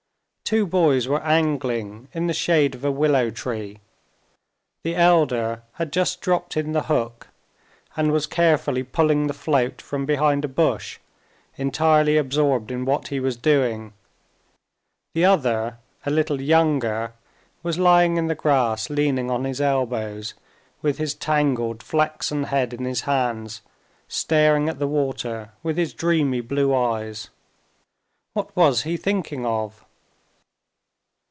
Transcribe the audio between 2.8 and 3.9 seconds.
a willow tree.